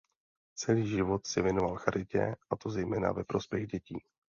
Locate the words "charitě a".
1.75-2.55